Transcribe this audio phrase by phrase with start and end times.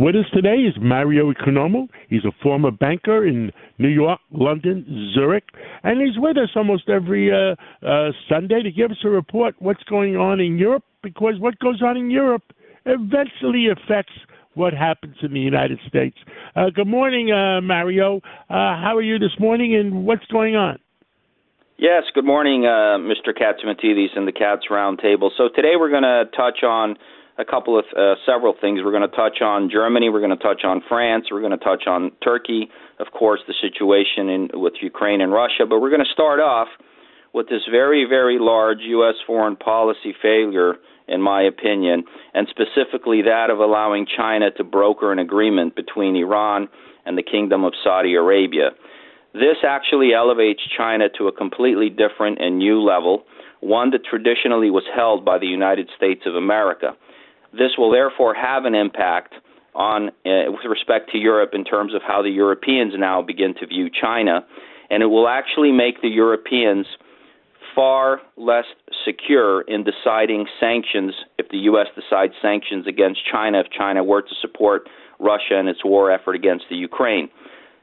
[0.00, 1.86] With us today is Mario Economou.
[2.08, 5.44] He's a former banker in New York, London, Zurich,
[5.82, 7.54] and he's with us almost every uh,
[7.86, 11.82] uh, Sunday to give us a report what's going on in Europe because what goes
[11.82, 12.44] on in Europe
[12.86, 14.14] eventually affects
[14.54, 16.16] what happens in the United States.
[16.56, 18.22] Uh, good morning, uh, Mario.
[18.48, 20.78] Uh, how are you this morning, and what's going on?
[21.76, 23.36] Yes, good morning, uh, Mr.
[23.38, 25.28] Catsimatidis and the Cats Roundtable.
[25.36, 26.96] So today we're going to touch on
[27.40, 28.80] a couple of uh, several things.
[28.84, 30.10] We're going to touch on Germany.
[30.10, 31.26] We're going to touch on France.
[31.30, 32.68] We're going to touch on Turkey.
[32.98, 35.64] Of course, the situation in with Ukraine and Russia.
[35.68, 36.68] But we're going to start off
[37.32, 39.14] with this very, very large U.S.
[39.26, 40.74] foreign policy failure,
[41.08, 46.68] in my opinion, and specifically that of allowing China to broker an agreement between Iran
[47.06, 48.70] and the Kingdom of Saudi Arabia.
[49.32, 53.24] This actually elevates China to a completely different and new level,
[53.60, 56.96] one that traditionally was held by the United States of America.
[57.52, 59.34] This will therefore have an impact
[59.74, 63.66] on uh, with respect to Europe in terms of how the Europeans now begin to
[63.66, 64.44] view China,
[64.90, 66.86] and it will actually make the Europeans
[67.74, 68.64] far less
[69.04, 71.86] secure in deciding sanctions if the U.S.
[71.94, 74.88] decides sanctions against China if China were to support
[75.20, 77.28] Russia in its war effort against the Ukraine.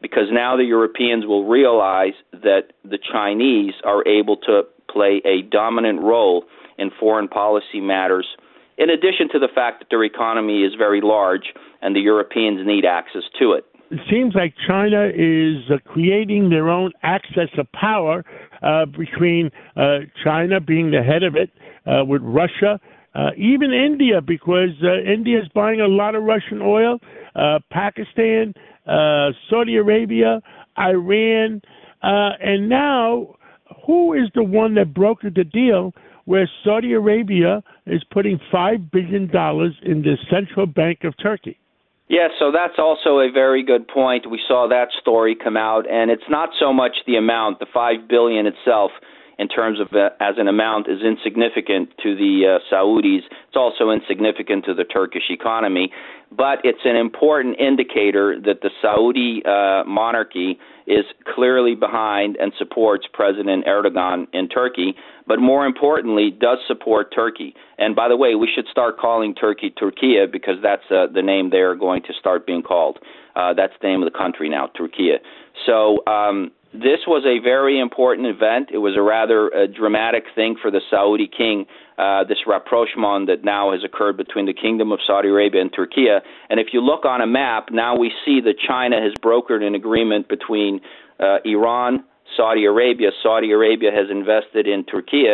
[0.00, 6.00] Because now the Europeans will realize that the Chinese are able to play a dominant
[6.00, 6.44] role
[6.76, 8.26] in foreign policy matters
[8.78, 12.84] in addition to the fact that their economy is very large and the Europeans need
[12.84, 13.64] access to it.
[13.90, 18.24] It seems like China is uh, creating their own access of power
[18.62, 21.50] uh, between uh, China being the head of it
[21.86, 22.78] uh, with Russia,
[23.14, 26.98] uh, even India, because uh, India is buying a lot of Russian oil,
[27.70, 28.52] Pakistan,
[29.48, 30.40] Saudi Arabia,
[30.78, 31.62] Iran,
[32.02, 33.36] and now
[33.86, 35.94] who is the one that brokered the deal
[36.28, 39.22] where Saudi Arabia is putting $5 billion
[39.82, 41.58] in the central bank of Turkey.
[42.06, 44.30] Yes, so that's also a very good point.
[44.30, 48.06] We saw that story come out, and it's not so much the amount, the five
[48.10, 48.90] billion itself,
[49.38, 53.24] in terms of uh, as an amount, is insignificant to the uh, Saudis.
[53.58, 55.90] Also insignificant to the Turkish economy,
[56.30, 61.04] but it's an important indicator that the Saudi uh, monarchy is
[61.34, 64.94] clearly behind and supports President Erdogan in Turkey,
[65.26, 67.52] but more importantly, does support Turkey.
[67.78, 71.50] And by the way, we should start calling Turkey Türkiye because that's uh, the name
[71.50, 72.98] they're going to start being called.
[73.34, 75.18] Uh, that's the name of the country now, Türkiye.
[75.66, 78.68] So um, this was a very important event.
[78.72, 83.42] It was a rather uh, dramatic thing for the Saudi king, uh, this rapprochement that
[83.42, 86.06] now has occurred between the Kingdom of Saudi Arabia and Turkey.
[86.50, 89.74] And if you look on a map, now we see that China has brokered an
[89.74, 90.80] agreement between
[91.18, 92.04] uh, Iran,
[92.36, 93.10] Saudi Arabia.
[93.22, 95.24] Saudi Arabia has invested in Turkey.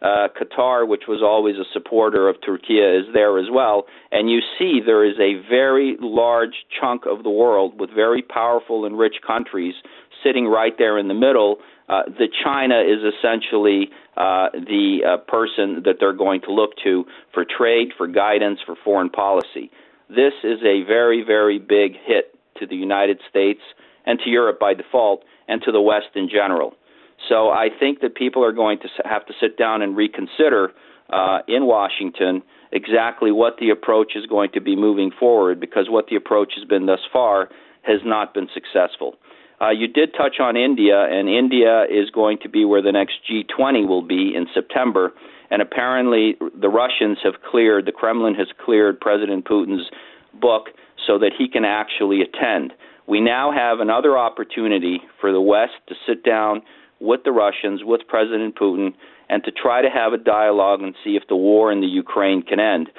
[0.00, 3.86] Uh, Qatar, which was always a supporter of Turkey, is there as well.
[4.12, 8.84] And you see there is a very large chunk of the world with very powerful
[8.84, 9.74] and rich countries
[10.22, 11.58] sitting right there in the middle.
[11.88, 13.88] Uh, that China is essentially
[14.18, 18.76] uh, the uh, person that they're going to look to for trade, for guidance, for
[18.84, 19.70] foreign policy.
[20.10, 23.60] This is a very, very big hit to the United States
[24.04, 26.74] and to Europe by default, and to the West in general.
[27.28, 30.72] So I think that people are going to have to sit down and reconsider
[31.10, 36.06] uh, in Washington exactly what the approach is going to be moving forward, because what
[36.08, 37.48] the approach has been thus far
[37.82, 39.16] has not been successful.
[39.60, 43.14] Uh, you did touch on India, and India is going to be where the next
[43.28, 45.12] G20 will be in September.
[45.50, 49.88] And apparently, the Russians have cleared, the Kremlin has cleared President Putin's
[50.34, 50.66] book
[51.06, 52.72] so that he can actually attend.
[53.08, 56.62] We now have another opportunity for the West to sit down
[57.00, 58.94] with the Russians, with President Putin,
[59.28, 62.42] and to try to have a dialogue and see if the war in the Ukraine
[62.42, 62.90] can end.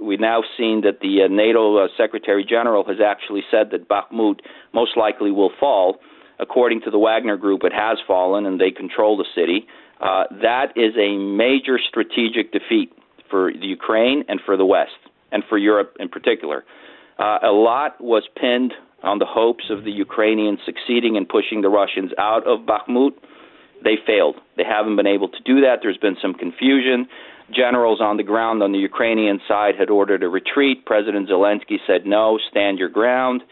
[0.00, 4.40] We've now seen that the uh, NATO uh, Secretary General has actually said that Bakhmut
[4.72, 6.00] most likely will fall.
[6.40, 9.66] According to the Wagner Group, it has fallen and they control the city.
[10.00, 12.92] Uh, that is a major strategic defeat
[13.30, 14.98] for the Ukraine and for the West,
[15.30, 16.64] and for Europe in particular.
[17.18, 21.68] Uh, a lot was pinned on the hopes of the Ukrainians succeeding in pushing the
[21.68, 23.12] Russians out of Bakhmut.
[23.84, 24.36] They failed.
[24.56, 25.78] They haven't been able to do that.
[25.82, 27.06] There's been some confusion
[27.54, 30.86] generals on the ground on the Ukrainian side had ordered a retreat.
[30.86, 33.42] President Zelensky said, no, stand your ground.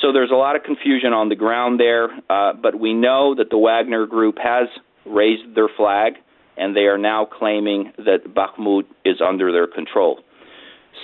[0.00, 3.50] So there's a lot of confusion on the ground there, uh, but we know that
[3.50, 4.68] the Wagner group has
[5.04, 6.14] raised their flag,
[6.56, 10.20] and they are now claiming that Bakhmut is under their control.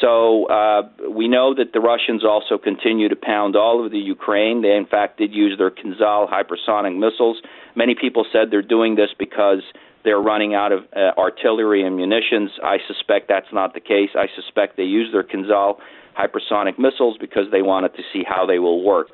[0.00, 4.62] So uh, we know that the Russians also continue to pound all over the Ukraine.
[4.62, 7.40] They, in fact, did use their Kinzhal hypersonic missiles.
[7.74, 9.62] Many people said they're doing this because
[10.04, 12.50] they're running out of uh, artillery and munitions.
[12.62, 14.10] I suspect that's not the case.
[14.14, 15.78] I suspect they use their Kinzhal
[16.18, 19.08] hypersonic missiles because they wanted to see how they will work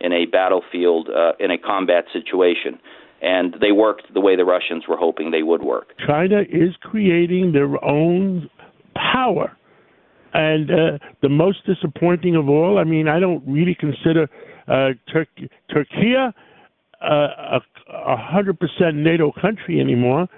[0.00, 2.78] in a battlefield, uh, in a combat situation.
[3.22, 5.94] And they worked the way the Russians were hoping they would work.
[6.06, 8.50] China is creating their own
[8.94, 9.55] power.
[10.36, 14.28] And uh, the most disappointing of all, I mean, I don't really consider
[14.68, 16.30] uh, Tur- Turkey uh,
[17.08, 20.28] a, a hundred percent NATO country anymore,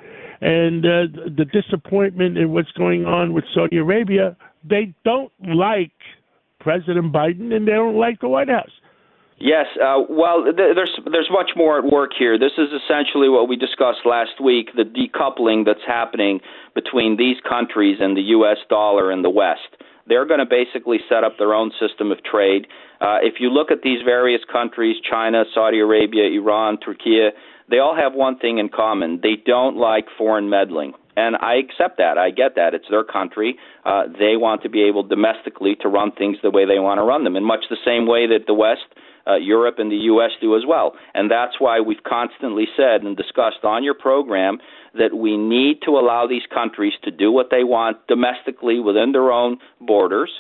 [0.41, 1.03] and uh,
[1.37, 4.37] the disappointment in what's going on with Saudi Arabia.
[4.63, 5.91] They don't like
[6.61, 8.71] President Biden, and they don't like the White House.
[9.41, 12.39] Yes, uh, well, th- there's there's much more at work here.
[12.39, 16.39] This is essentially what we discussed last week: the decoupling that's happening
[16.75, 18.59] between these countries and the U.S.
[18.69, 19.77] dollar and the West.
[20.09, 22.67] They're going to basically set up their own system of trade.
[23.01, 27.29] Uh, if you look at these various countries China, Saudi Arabia, Iran, Turkey
[27.71, 30.95] they all have one thing in common they don't like foreign meddling.
[31.17, 32.17] And I accept that.
[32.17, 32.75] I get that.
[32.75, 33.59] It's their country.
[33.85, 37.03] Uh, they want to be able domestically to run things the way they want to
[37.03, 38.87] run them, in much the same way that the West
[39.29, 40.31] uh, Europe and the U.S.
[40.41, 40.95] do as well.
[41.15, 44.59] And that's why we've constantly said and discussed on your program
[44.95, 49.31] that we need to allow these countries to do what they want domestically within their
[49.31, 50.31] own borders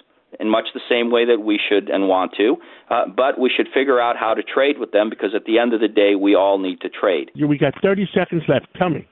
[0.41, 2.57] in much the same way that we should and want to.
[2.91, 5.73] Uh, but we should figure out how to trade with them because at the end
[5.73, 7.31] of the day, we all need to trade.
[7.35, 8.67] We got 30 seconds left.
[8.77, 9.07] Tell me.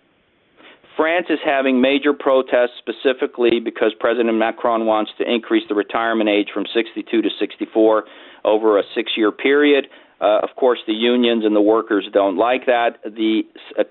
[0.96, 6.48] France is having major protests specifically because President Macron wants to increase the retirement age
[6.52, 8.04] from 62 to 64
[8.44, 9.88] over a six year period.
[10.20, 12.98] Uh, of course, the unions and the workers don't like that.
[13.04, 13.43] The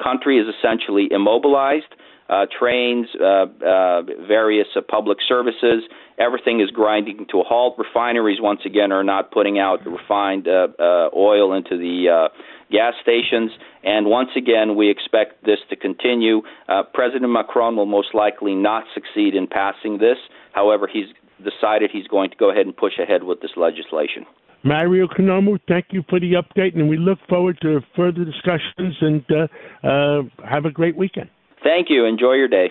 [0.01, 1.93] country is essentially immobilized.
[2.27, 5.83] Uh, trains, uh, uh, various uh, public services,
[6.17, 7.75] everything is grinding to a halt.
[7.77, 12.29] Refineries, once again, are not putting out refined uh, uh, oil into the uh,
[12.71, 13.51] gas stations.
[13.83, 16.41] And once again, we expect this to continue.
[16.67, 20.17] Uh, President Macron will most likely not succeed in passing this.
[20.53, 21.07] However, he's
[21.44, 24.25] decided he's going to go ahead and push ahead with this legislation.
[24.63, 29.23] Mario Economou, thank you for the update, and we look forward to further discussions and
[29.29, 31.29] uh, uh, have a great weekend.
[31.63, 32.06] Thank you.
[32.06, 32.69] Enjoy your day.